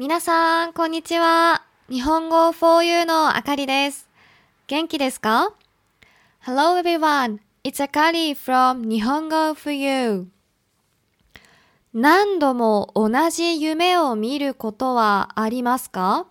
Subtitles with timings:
[0.00, 1.62] 皆さん、こんにちは。
[1.90, 4.08] 日本語 for you のあかりです。
[4.66, 5.52] 元気ですか
[6.42, 7.40] ?Hello everyone.
[7.64, 10.28] It's Akari from 日本語 for you.
[11.92, 16.24] 何度も同じ夢を見ることはありますか？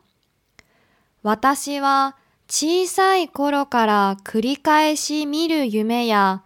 [1.21, 2.15] 私は
[2.47, 6.41] 小さい頃から繰り返し見る夢や、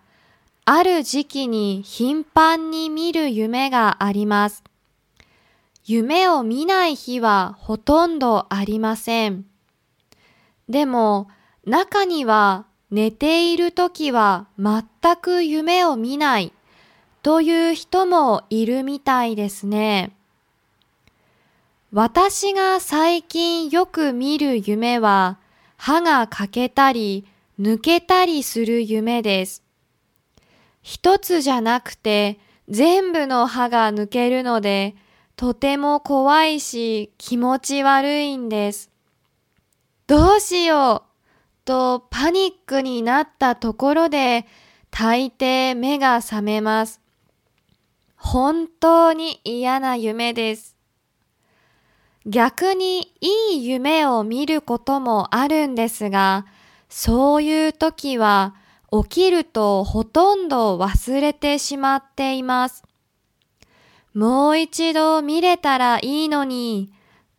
[0.65, 4.61] ある時期に頻繁に見る夢があります。
[5.85, 9.45] 夢を見ない日はほとんどありません。
[10.69, 11.27] でも、
[11.65, 14.83] 中には寝ている時は全
[15.17, 16.53] く夢を見ない
[17.21, 20.15] という人もいるみたいですね。
[21.91, 25.37] 私が最近よく見る夢は
[25.77, 27.25] 歯が欠けたり
[27.59, 29.63] 抜けたりする夢です。
[30.81, 34.95] 一つじゃなくて全部の歯が抜けるので
[35.43, 38.89] とても怖いし気持ち悪いんです。
[40.07, 44.45] どうしようとパニックになったところで
[44.89, 47.01] 大抵目が覚めます。
[48.15, 50.77] 本当に嫌な夢です。
[52.25, 56.45] 逆にいい夢を見ることもあるんですが、
[56.87, 58.55] そういう時は
[58.93, 62.85] 起きるとほとんど忘れてしまっています。
[64.13, 66.93] もう一度見れたらいいのに、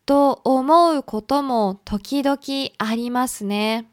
[0.07, 2.39] と思うことも時々
[2.79, 3.89] ありますね。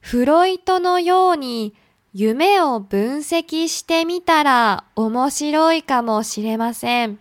[0.00, 1.74] フロイトのように
[2.12, 7.18] 夢を分析してみたら面白いかもしれません。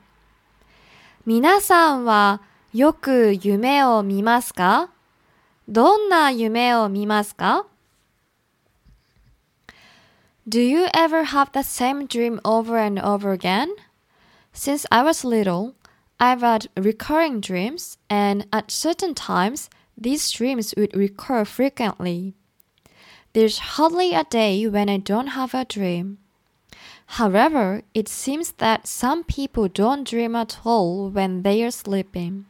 [1.25, 2.41] 皆さんは
[2.73, 4.91] よく夢を見ますか？
[5.67, 7.67] どんな夢を見ますか
[10.47, 13.67] ？Do you ever have the same dream over and over again?
[14.59, 15.73] Since I was little,
[16.19, 22.33] I've had recurring dreams, and at certain times, these dreams would recur frequently.
[23.31, 26.17] There's hardly a day when I don't have a dream.
[27.05, 32.45] However, it seems that some people don't dream at all when they are sleeping.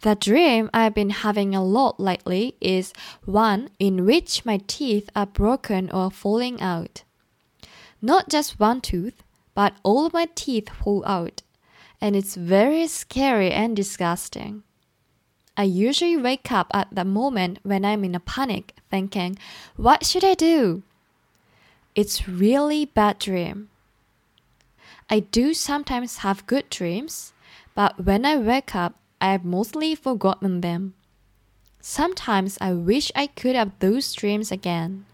[0.00, 2.92] The dream I've been having a lot lately is
[3.24, 7.04] one in which my teeth are broken or falling out.
[8.02, 9.22] Not just one tooth,
[9.58, 11.42] but all my teeth fall out,
[12.00, 14.62] and it's very scary and disgusting.
[15.56, 19.36] I usually wake up at the moment when I'm in a panic, thinking,
[19.74, 20.84] What should I do?
[21.96, 23.68] It's really bad dream.
[25.10, 27.32] I do sometimes have good dreams,
[27.74, 30.94] but when I wake up, I have mostly forgotten them.
[31.80, 35.04] Sometimes I wish I could have those dreams again.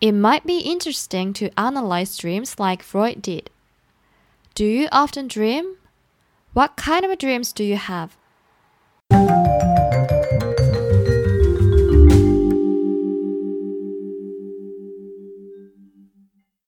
[0.00, 3.50] It might be interesting to analyze dreams like Freud did.
[4.54, 5.76] Do you often dream?
[6.52, 8.16] What kind of dreams do you have?